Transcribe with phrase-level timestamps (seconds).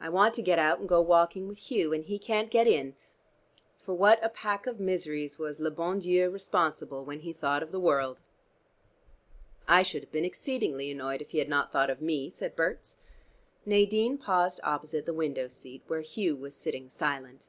[0.00, 1.92] I want to get out and go walking with Hugh.
[1.92, 2.96] And he can't get in.
[3.84, 7.70] For what a pack of miseries was le bon Dieu responsible when he thought of
[7.70, 8.20] the world."
[9.68, 12.96] "I should have been exceedingly annoyed if He had not thought of me," said Berts.
[13.64, 17.46] Nadine paused opposite the window seat, where Hugh was sitting silent.